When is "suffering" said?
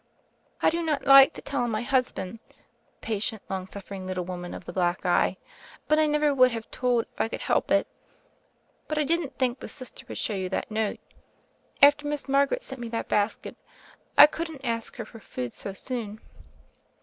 3.67-4.07